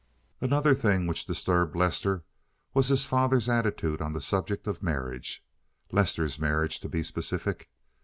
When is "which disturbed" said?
1.05-1.75